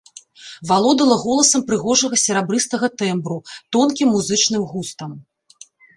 Валодала 0.69 1.17
голасам 1.25 1.65
прыгожага 1.67 2.19
серабрыстага 2.25 2.87
тэмбру, 3.03 3.37
тонкім 3.77 4.07
музычным 4.15 4.61
густам. 4.73 5.11